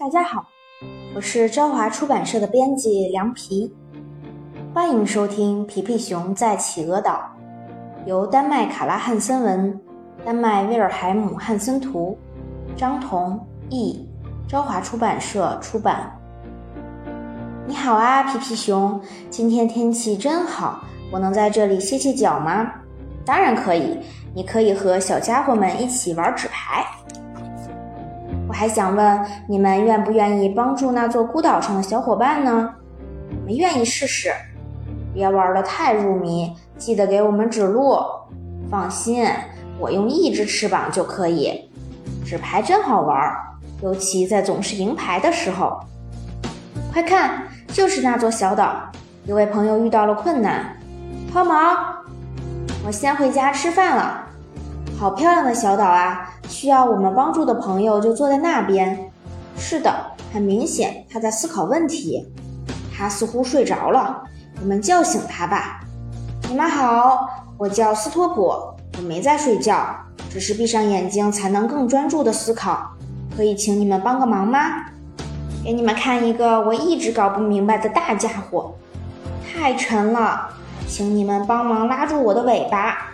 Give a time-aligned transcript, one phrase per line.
[0.00, 0.46] 大家好，
[1.14, 3.70] 我是朝华出版社的编辑凉皮，
[4.72, 7.20] 欢迎收听《皮皮熊在企鹅岛》，
[8.08, 9.78] 由丹麦卡拉汉森文、
[10.24, 12.18] 丹麦威尔海姆汉森图、
[12.74, 14.08] 张彤译，
[14.48, 16.10] 朝华出版社出版。
[17.66, 18.98] 你好啊，皮皮熊，
[19.28, 20.82] 今天天气真好，
[21.12, 22.72] 我能在这里歇歇脚吗？
[23.22, 23.98] 当然可以，
[24.34, 26.86] 你可以和小家伙们一起玩纸牌。
[28.50, 32.74] 我还想问你们愿不愿意帮助那座孤岛上的小伙伴呢？
[33.30, 34.32] 我们愿意试试，
[35.14, 37.96] 别玩的太入迷，记得给我们指路。
[38.68, 39.24] 放心，
[39.78, 41.70] 我用一只翅膀就可以。
[42.26, 43.32] 纸牌真好玩，
[43.84, 45.78] 尤其在总是赢牌的时候。
[46.92, 48.90] 快看，就是那座小岛，
[49.26, 50.76] 有位朋友遇到了困难，
[51.32, 51.78] 抛锚。
[52.84, 54.26] 我先回家吃饭了。
[54.98, 56.28] 好漂亮的小岛啊！
[56.50, 59.10] 需要我们帮助的朋友就坐在那边。
[59.56, 59.94] 是的，
[60.32, 62.28] 很明显他在思考问题。
[62.94, 64.22] 他似乎睡着了，
[64.60, 65.80] 我们叫醒他吧。
[66.48, 68.42] 你们好，我叫斯托普，
[68.98, 69.96] 我没在睡觉，
[70.28, 72.90] 只是闭上眼睛才能更专注的思考。
[73.36, 74.58] 可以请你们帮个忙吗？
[75.62, 78.74] 给你们看一个我一直搞不明白的大家伙，
[79.46, 80.48] 太沉了，
[80.88, 83.12] 请你们帮忙拉住我的尾巴。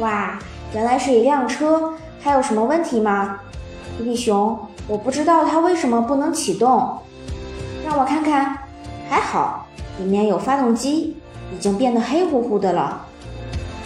[0.00, 0.38] 哇，
[0.74, 1.92] 原来是一辆车，
[2.22, 3.38] 它有什么问题吗？
[3.98, 6.98] 皮皮熊，我不知道它为什么不能启动。
[7.84, 8.56] 让我看看，
[9.10, 9.66] 还好，
[9.98, 11.16] 里面有发动机，
[11.54, 13.04] 已经变得黑乎乎的了。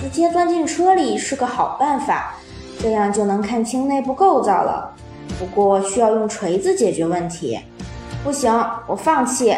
[0.00, 2.34] 直接钻进车里是个好办法，
[2.78, 4.92] 这样就能看清内部构造了。
[5.40, 7.58] 不过需要用锤子解决问题。
[8.22, 8.52] 不行，
[8.86, 9.56] 我放弃。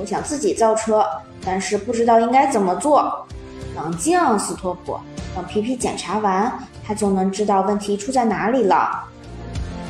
[0.00, 1.06] 我想自己造车，
[1.44, 3.24] 但是不知道应该怎么做。
[3.76, 4.98] 冷静，斯托普。
[5.34, 6.52] 等皮皮检查完，
[6.86, 9.04] 他就能知道问题出在哪里了。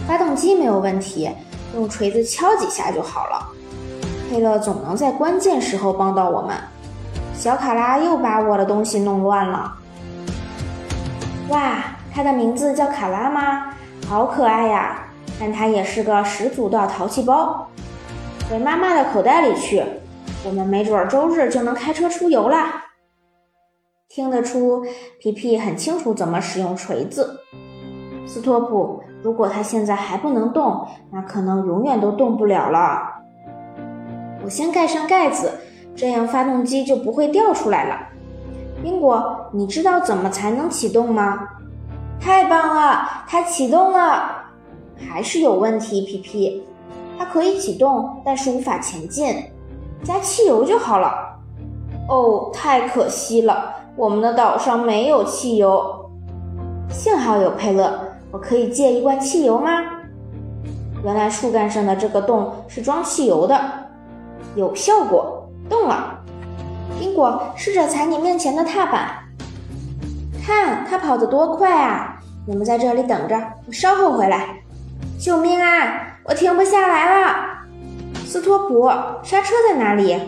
[0.06, 1.30] 发动机没有问题，
[1.74, 3.48] 用锤子敲几下就好了。
[4.30, 6.56] 佩勒总能在关键时候帮到我们。
[7.34, 9.74] 小卡拉又把我的东西弄乱了。
[11.48, 11.76] 哇，
[12.14, 13.74] 它的名字叫卡拉吗？
[14.08, 14.98] 好可爱呀！
[15.40, 17.68] 但它也是个十足的淘气包。
[18.48, 19.82] 回妈妈的口袋里去，
[20.44, 22.83] 我们没准周日就能开车出游啦。
[24.14, 24.86] 听得出，
[25.18, 27.40] 皮皮很清楚怎么使用锤子。
[28.24, 33.02] 斯托普，如果他现在还不能动，那可能永远都动不了了。
[34.44, 35.50] 我先盖上盖子，
[35.96, 37.98] 这样发动机就不会掉出来了。
[38.84, 41.48] 宾果，你知道怎么才能启动吗？
[42.20, 44.44] 太棒了，它启动了。
[45.10, 46.64] 还是有问题，皮皮。
[47.18, 49.34] 它可以启动，但是无法前进。
[50.04, 51.36] 加汽油就好了。
[52.08, 53.74] 哦，太可惜了。
[53.96, 56.10] 我们的岛上没有汽油，
[56.90, 58.00] 幸好有佩勒。
[58.32, 59.70] 我可以借一罐汽油吗？
[61.04, 63.56] 原来树干上的这个洞是装汽油的，
[64.56, 66.18] 有效果，动了。
[67.00, 69.28] 苹果，试着踩你面前的踏板，
[70.44, 72.20] 看它跑得多快啊！
[72.48, 74.56] 你们在这里等着，我稍后回来。
[75.20, 76.18] 救命啊！
[76.24, 77.36] 我停不下来了。
[78.26, 78.90] 斯托普，
[79.22, 80.20] 刹车在哪里？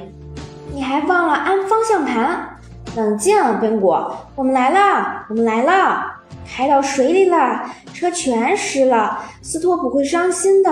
[0.73, 2.56] 你还忘了安方向盘。
[2.97, 6.03] 冷静，宾果，我们来了，我们来了，
[6.47, 7.63] 开到水里了，
[7.93, 10.71] 车全湿了，斯托普会伤心的。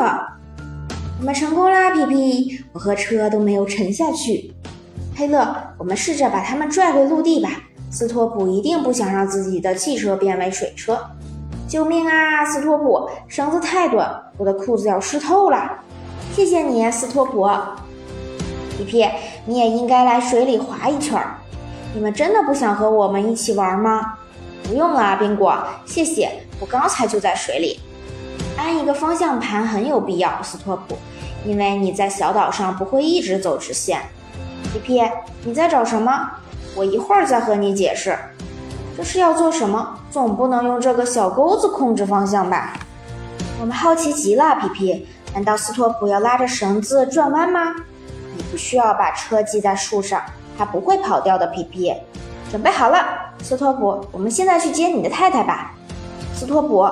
[1.21, 4.55] 我们成功啦，皮皮，我和车都没有沉下去。
[5.15, 7.51] 佩勒，我们试着把他们拽回陆地吧。
[7.91, 10.99] 斯托普一定不想让自己的汽车变为水车。
[11.69, 15.73] 救命啊，斯托普，绳子太短，我的裤子要湿透了。
[16.33, 17.47] 谢谢你，斯托普。
[18.79, 19.07] 皮皮，
[19.45, 21.37] 你也应该来水里滑一圈儿。
[21.95, 24.15] 你们真的不想和我们一起玩吗？
[24.65, 25.57] 不用了，宾果，
[25.87, 26.29] 谢谢。
[26.59, 27.79] 我刚才就在水里。
[28.59, 30.99] 安一个方向盘很有必要，斯托普，
[31.45, 34.01] 因为你在小岛上不会一直走直线。
[34.73, 35.01] 皮皮，
[35.45, 36.33] 你在找什么？
[36.75, 38.19] 我一会儿再和你解释。
[38.97, 40.01] 这是要做什么？
[40.11, 42.73] 总不能用这个小钩子控制方向吧？
[43.61, 45.07] 我们好奇极了，皮皮。
[45.33, 47.73] 难道斯托普要拉着绳子转弯吗？
[48.37, 50.21] 你不需要把车系在树上。
[50.57, 51.93] 它不会跑掉的，皮皮，
[52.51, 53.05] 准备好了，
[53.43, 55.73] 斯托普，我们现在去接你的太太吧。
[56.35, 56.89] 斯托普，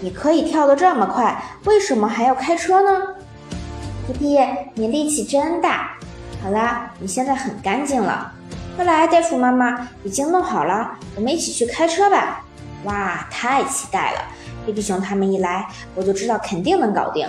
[0.00, 3.14] 你可以跳得这么快，为什么还要开车呢？
[4.06, 4.38] 皮皮，
[4.74, 5.92] 你力气真大。
[6.42, 8.32] 好啦，你现在很干净了。
[8.76, 12.44] 快来，袋鼠妈妈已经弄好了，我们一起去开车吧。
[12.84, 14.20] 哇，太期待了！
[14.64, 17.26] 皮皮熊他们一来，我就知道肯定能搞定。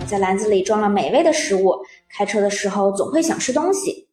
[0.00, 1.76] 我在篮子里装了美味的食物，
[2.08, 4.08] 开车的时候总会想吃东西。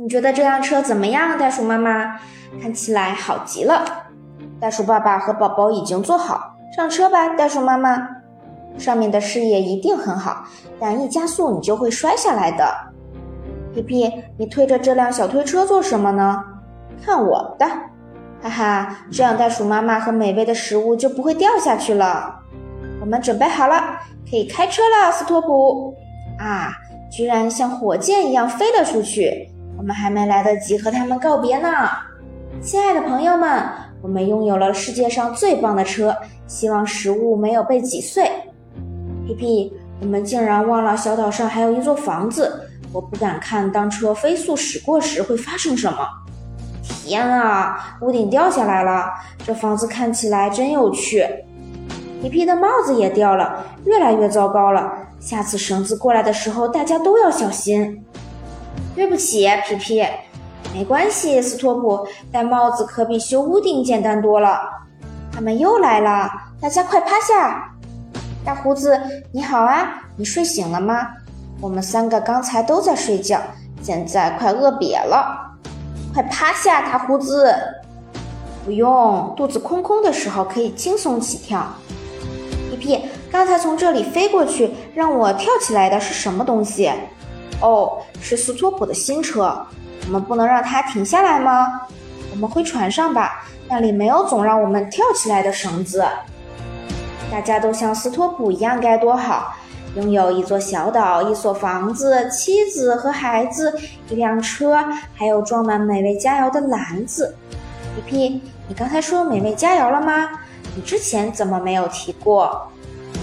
[0.00, 2.20] 你觉得这辆车怎么样，袋鼠妈妈？
[2.62, 3.84] 看起来好极了。
[4.60, 8.08] 袋鼠爸爸和宝宝已经坐好，上车吧，袋鼠妈妈。
[8.78, 10.44] 上面的视野一定很好，
[10.78, 12.72] 但一加速你就会摔下来的。
[13.74, 16.44] 皮皮，你推着这辆小推车做什么呢？
[17.04, 17.66] 看我的！
[18.40, 22.38] 哈哈，这样袋鼠妈妈和美味的食物就不会掉下去了。
[23.00, 23.98] 我们准备好了，
[24.30, 25.92] 可以开车了，斯托普！
[26.38, 26.70] 啊，
[27.10, 29.50] 居然像火箭一样飞了出去！
[29.78, 31.68] 我们还没来得及和他们告别呢。
[32.60, 33.62] 亲爱的朋友们，
[34.02, 36.14] 我们拥有了世界上最棒的车，
[36.48, 38.28] 希望食物没有被挤碎。
[39.24, 45.98] 皮皮，我们竟然忘了小岛上还有一座房子，我不敢看当车飞速驶过时会发生什么。
[46.82, 49.04] 天啊，屋顶掉下来了！
[49.46, 51.24] 这房子看起来真有趣。
[52.20, 54.92] 皮皮的帽子也掉了，越来越糟糕了。
[55.20, 58.04] 下次绳子过来的时候，大家都要小心。
[58.98, 60.04] 对不起，皮皮。
[60.74, 64.58] 没关系，斯托普，戴帽子可比修屋顶简单多了。
[65.32, 66.28] 他们又来了，
[66.60, 67.76] 大家快趴下。
[68.44, 69.00] 大胡子，
[69.30, 71.10] 你好啊，你睡醒了吗？
[71.60, 73.40] 我们三个刚才都在睡觉，
[73.80, 75.56] 现在快饿瘪了。
[76.12, 77.54] 快趴下，大胡子。
[78.64, 81.64] 不用，肚子空空的时候可以轻松起跳。
[82.68, 86.90] 皮皮，刚才从这里飞过去，让我跳起来的是什么东西？
[87.60, 89.66] 哦，是斯托普的新车。
[90.06, 91.82] 我们不能让它停下来吗？
[92.30, 96.04] 我们回船上吧，那里没有总让我们跳起来的绳子。
[97.30, 99.54] 大家都像斯托普一样该多好，
[99.96, 103.78] 拥有一座小岛、一所房子、妻子和孩子、
[104.08, 104.82] 一辆车，
[105.14, 107.36] 还有装满美味佳肴的篮子。
[107.94, 110.28] 皮皮，你刚才说美味佳肴了吗？
[110.74, 112.70] 你之前怎么没有提过？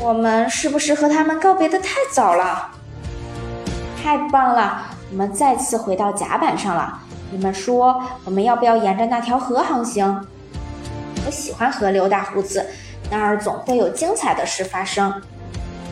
[0.02, 2.70] 我们是不是和他们告别的太早了？
[4.06, 4.84] 太棒了！
[5.10, 7.00] 我们再次回到甲板上了。
[7.32, 10.24] 你们说，我们要不要沿着那条河航行？
[11.26, 12.64] 我喜欢河流，大胡子，
[13.10, 15.12] 那儿总会有精彩的事发生。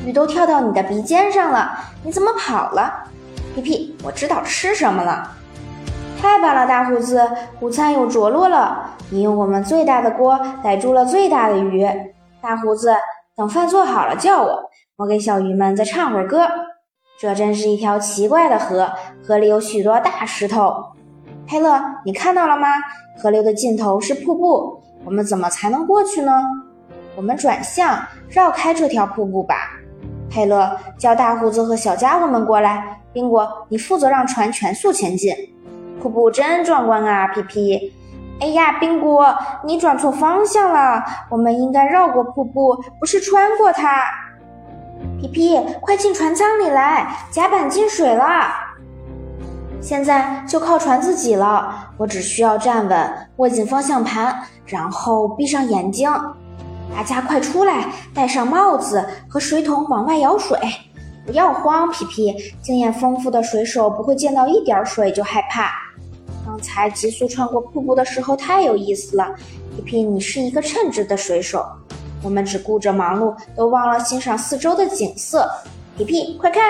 [0.05, 2.93] 雨都跳到你的鼻尖上了，你怎么跑了？
[3.55, 5.31] 皮皮，我知道吃什么了。
[6.21, 7.27] 太棒了，大胡子，
[7.61, 8.91] 午餐有着落了。
[9.09, 11.83] 你用我们最大的锅逮住了最大的鱼。
[12.39, 12.95] 大胡子，
[13.35, 16.47] 等饭做好了叫我，我给小鱼们再唱会儿歌。
[17.23, 18.91] 这真是一条奇怪的河，
[19.25, 20.75] 河里有许多大石头。
[21.47, 22.67] 佩勒，你看到了吗？
[23.17, 26.43] 河流的尽头是瀑布，我们怎么才能过去呢？
[27.15, 27.97] 我们转向，
[28.27, 29.55] 绕开这条瀑布吧。
[30.29, 32.99] 佩勒，叫大胡子和小家伙们过来。
[33.13, 35.33] 宾果，你负责让船全速前进。
[36.01, 37.93] 瀑布真壮观啊，皮皮。
[38.41, 39.33] 哎呀，宾果，
[39.63, 44.03] 你转错方向了，我们应该绕过瀑布，不是穿过它。
[45.23, 47.25] 皮皮，快进船舱里来！
[47.31, 48.25] 甲板进水了，
[49.79, 51.93] 现在就靠船自己了。
[51.95, 56.11] 我只需要站稳，握紧方向盘，然后闭上眼睛。
[56.93, 60.59] 大家快出来，戴上帽子和水桶，往外舀水。
[61.25, 65.71] 不要慌，皮皮，经验丰富的水手不会见到一点水就害怕。
[66.45, 69.33] 刚才急速穿过瀑布的时候太有意思了，
[69.77, 71.65] 皮皮，你是一个称职的水手。
[72.23, 75.49] 我们只顾着忙碌，都忘了欣赏四周的景色。
[75.97, 76.61] 皮皮，快看！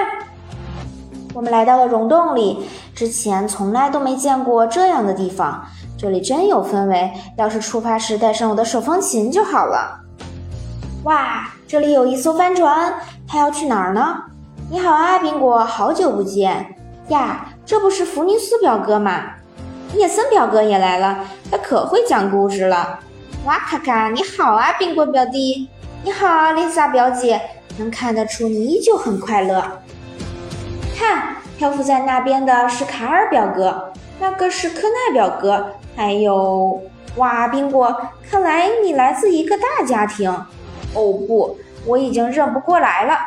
[1.34, 5.64] 我们来到了溶洞里，之前从来都没见过这样的地方。
[5.98, 10.00] 这里真有氛围，要是出发时带上我的手风琴就好了。
[11.04, 12.94] 哇，这里有一艘帆船，
[13.28, 14.18] 它要去哪儿呢？
[14.70, 16.76] 你好啊，宾果，好久不见
[17.10, 17.46] 呀！
[17.66, 19.24] 这不是福尼斯表哥吗？
[19.96, 21.20] 叶森表哥也来了，
[21.50, 23.00] 他可会讲故事了。
[23.46, 25.68] 哇咔咔，你好啊，宾果表弟！
[26.02, 27.42] 你好啊，丽萨表姐！
[27.78, 29.82] 能看得出你依旧很快乐。
[30.98, 36.82] 看，漂浮在那边的是卡尔表哥，那个是科奈表哥，还有……
[37.18, 37.94] 哇，宾果，
[38.32, 40.32] 看来你来自一个大家庭。
[40.94, 43.18] 哦不，我已经认不过来了。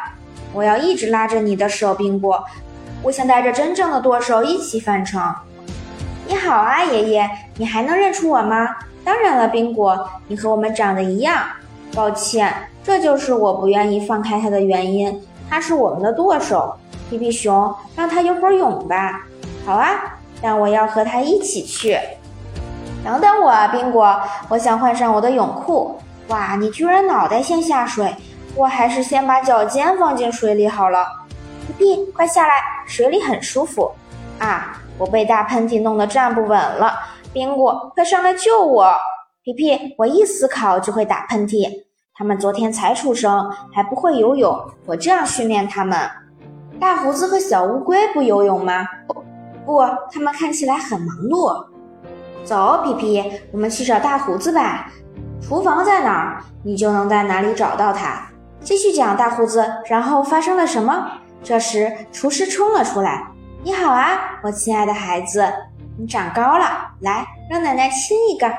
[0.54, 2.42] 我要一直拉着你的手，宾果。
[3.02, 5.22] 我想带着真正的舵手一起返程。
[6.26, 8.65] 你好啊，爷爷，你还能认出我吗？
[9.06, 9.96] 当然了，宾果，
[10.26, 11.44] 你和我们长得一样。
[11.94, 15.22] 抱歉，这就是我不愿意放开他的原因。
[15.48, 16.74] 他是我们的舵手，
[17.08, 19.24] 皮皮熊，让他游会泳吧。
[19.64, 19.90] 好啊，
[20.42, 21.96] 但我要和他一起去。
[23.04, 25.96] 等等我，啊，宾果，我想换上我的泳裤。
[26.26, 28.12] 哇，你居然脑袋先下水，
[28.56, 31.06] 我还是先把脚尖放进水里好了。
[31.64, 33.92] 皮皮，快下来，水里很舒服。
[34.40, 36.92] 啊，我被大喷嚏弄得站不稳了。
[37.36, 38.96] 冰果，快上来救我！
[39.44, 41.68] 皮皮，我一思考就会打喷嚏。
[42.14, 46.00] 他们昨天才出生，还不会游泳，我这样训练他们。
[46.80, 48.86] 大胡子和小乌龟不游泳吗？
[49.06, 49.22] 不，
[49.66, 51.62] 不，他们看起来很忙碌。
[52.42, 54.90] 走，皮皮，我们去找大胡子吧。
[55.42, 56.42] 厨房在哪儿？
[56.64, 58.18] 你就能在哪里找到它。
[58.60, 59.62] 继续讲，大胡子。
[59.84, 61.06] 然后发生了什么？
[61.42, 63.26] 这时，厨师冲了出来。
[63.62, 65.46] “你好啊，我亲爱的孩子，
[65.98, 68.52] 你长高了，来，让奶奶亲一个。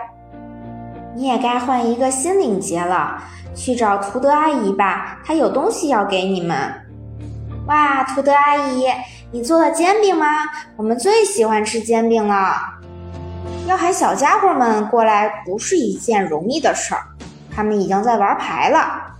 [1.16, 3.22] 你也该换一个新领结了，
[3.54, 6.58] 去找图德阿姨吧，她有东西要给你们。”
[7.68, 8.88] 哇，图德阿姨，
[9.32, 10.26] 你做的煎饼吗？
[10.76, 12.56] 我们最喜欢吃煎饼了。
[13.68, 17.02] 要喊小家伙们过来不是一件容易的事儿，
[17.54, 19.16] 他们已经在玩牌了。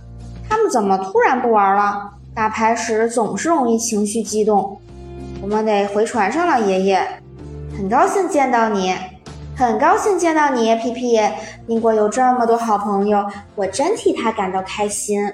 [0.48, 2.14] 他们怎么突然不玩了？
[2.34, 4.80] 打牌时总是容易情绪激动。
[5.42, 7.22] 我们得回船上了，爷爷。
[7.78, 8.92] 很高兴见到你，
[9.56, 11.16] 很高兴见到你，皮皮。
[11.68, 15.32] 英国有这么多好朋友，我真替他感到开心。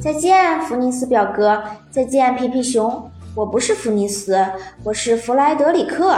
[0.00, 1.60] 再见，福尼斯表哥。
[1.90, 3.10] 再见，皮皮熊。
[3.34, 4.40] 我不是福尼斯，
[4.84, 6.16] 我是弗莱德里克。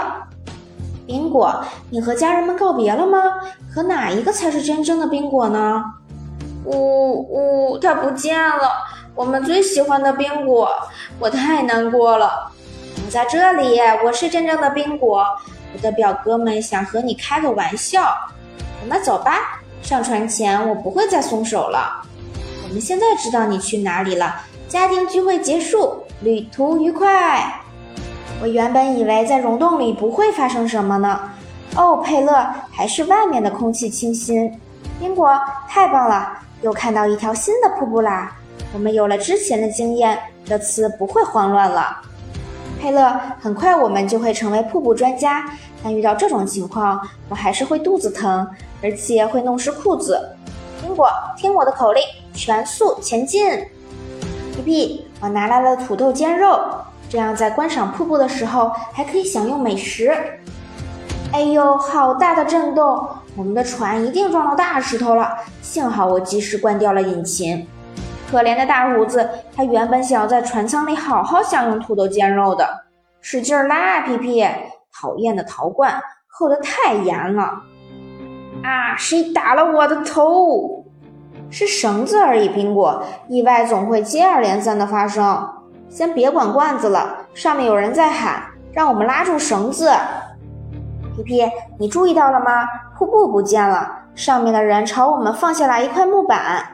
[1.06, 3.18] 宾果，你和家人们告别了吗？
[3.72, 5.82] 可哪一个才是真正的宾果呢？
[6.66, 8.70] 呜呜，他不见了，
[9.14, 10.68] 我们最喜欢的宾果，
[11.18, 12.50] 我太难过了。
[13.14, 15.24] 在这里，我是真正的宾果。
[15.72, 18.12] 我的表哥们想和你开个玩笑。
[18.82, 22.02] 我们走吧，上船前我不会再松手了。
[22.64, 24.34] 我们现在知道你去哪里了。
[24.66, 27.54] 家庭聚会结束，旅途愉快。
[28.42, 31.20] 我原本以为在溶洞里不会发生什么呢。
[31.76, 34.60] 哦，佩勒，还是外面的空气清新。
[34.98, 36.36] 宾果，太棒了。
[36.62, 38.36] 又看到一条新的瀑布啦！
[38.72, 41.96] 我们有了之前的经验，这次不会慌乱了。
[42.84, 45.42] 佩勒，很快我们就会成为瀑布专家，
[45.82, 47.00] 但遇到这种情况，
[47.30, 48.46] 我还是会肚子疼，
[48.82, 50.20] 而且会弄湿裤子。
[50.82, 52.02] 苹果，听我的口令，
[52.34, 53.48] 全速前进！
[54.54, 56.60] 皮皮，我拿来了土豆煎肉，
[57.08, 60.14] 这样在观赏瀑布的时候还可以享用美食。
[61.32, 63.08] 哎呦，好大的震动！
[63.34, 67.66] 我们的船一定撞到大石头了，幸好我及时关掉了引擎。
[68.30, 72.68] 可怜的大胡子，他原本想要在船舱里好好享用土豆煎肉的，
[73.20, 74.44] 使劲拉，皮皮！
[74.92, 76.00] 讨厌的陶罐
[76.32, 77.42] 扣得太严了。
[78.62, 78.96] 啊！
[78.96, 80.84] 谁打了我的头？
[81.50, 83.02] 是绳子而已，苹果。
[83.28, 85.48] 意外总会接二连三的发生。
[85.88, 89.92] 先别管罐子了，上面有人在喊，让我们拉住绳子。
[91.14, 91.44] 皮皮，
[91.78, 92.66] 你注意到了吗？
[92.96, 96.64] 瀑布不见了，上面的人朝我们放下来一块木板，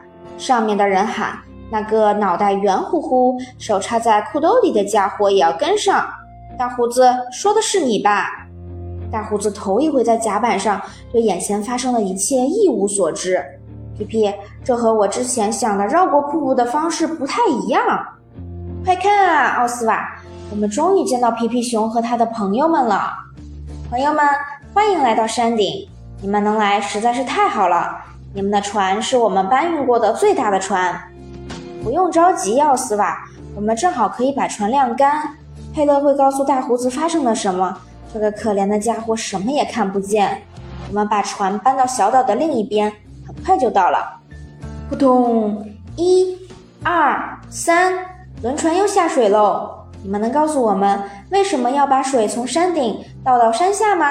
[0.41, 1.37] 上面的人喊
[1.69, 6.03] ：“那个脑袋圆乎乎、手插在裤兜里的家伙也要跟上。”
[6.57, 8.27] 大胡子说的是你吧？
[9.11, 10.81] 大胡子头一回在甲板上
[11.11, 13.39] 对眼前发生的一切一无所知。
[13.95, 14.33] 皮皮，
[14.63, 17.83] 这和我之前想的绕过瀑布的方式不太一样。
[18.83, 20.09] 快看啊，奥斯瓦，
[20.49, 23.11] 我们终于见到皮皮熊和他的朋友们了。
[23.91, 24.25] 朋友们，
[24.73, 25.87] 欢迎来到山顶！
[26.19, 27.95] 你们能来实在是太好了。
[28.33, 30.97] 你们的船是我们搬运过的最大的船。
[31.83, 35.35] 不用着急，奥斯瓦，我们正好可以把船晾干。
[35.73, 37.77] 佩勒会告诉大胡子发生了什么。
[38.13, 40.43] 这个可怜的家伙什么也看不见。
[40.89, 42.91] 我们把船搬到小岛的另一边，
[43.25, 44.19] 很快就到了。
[44.89, 45.65] 扑通！
[45.95, 46.37] 一、
[46.83, 47.93] 二、三，
[48.41, 49.71] 轮船又下水喽。
[50.03, 54.07] 你们能告诉我们为什么要把水从山顶倒到山下吗？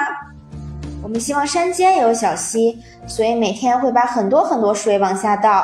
[1.11, 5.61] 我们希望山间也有小溪，所以每天会把很多很多水往下倒。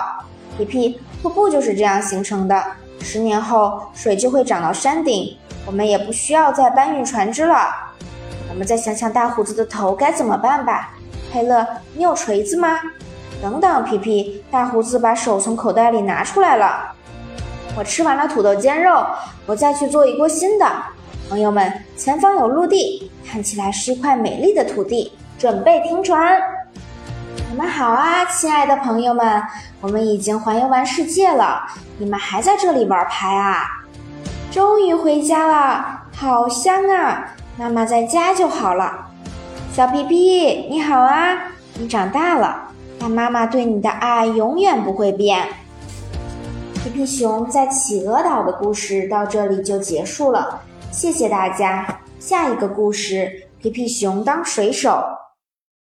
[0.58, 2.62] 皮皮，瀑布就是这样形成的。
[3.00, 7.74] 十年后，水就会涨到山顶，我们也不需要再搬运船只了。
[8.50, 10.94] 我们再想想大胡子的头该怎么办吧。
[11.32, 12.82] 佩勒，你有锤子吗？
[13.42, 16.92] 等等，皮皮，大胡子把手从口袋里拿出来了。
[17.77, 19.01] 我吃完了土豆煎肉，
[19.46, 20.70] 我再去做一锅新的。
[21.30, 26.41] 朋友们，前方有陆地，看起来是一块美丽的土地，准备停船。
[27.50, 29.41] 你们好啊，亲爱的朋友们，
[29.82, 31.62] 我们已经环游完世界了，
[31.98, 33.84] 你们还在这里玩牌啊？
[34.51, 37.36] 终于回家了，好香啊！
[37.58, 39.08] 妈妈在家就好了。
[39.72, 41.38] 小皮皮，你好啊，
[41.75, 45.48] 你长大了，但妈妈对你的爱永远不会变。
[46.84, 51.86] 皮皮熊在企鹅岛的故事到这里就结束了，谢谢大家。
[52.20, 55.03] 下一个故事，皮皮熊当水手。